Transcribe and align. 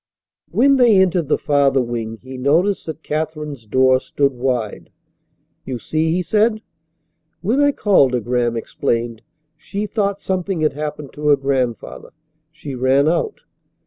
When 0.49 0.77
they 0.77 0.99
entered 0.99 1.27
the 1.27 1.37
farther 1.37 1.83
wing 1.83 2.17
he 2.23 2.35
noticed 2.35 2.87
that 2.87 3.03
Katherine's 3.03 3.67
door 3.67 3.99
stood 3.99 4.33
wide. 4.33 4.89
"You 5.63 5.77
see," 5.77 6.09
he 6.09 6.23
said. 6.23 6.63
"When 7.41 7.59
I 7.61 7.71
called 7.71 8.15
her," 8.15 8.19
Graham 8.19 8.57
explained, 8.57 9.21
"she 9.57 9.85
thought 9.85 10.19
something 10.19 10.61
had 10.61 10.73
happened 10.73 11.13
to 11.13 11.27
her 11.27 11.35
grandfather. 11.35 12.13
She 12.51 12.73
ran 12.73 13.07
out." 13.07 13.41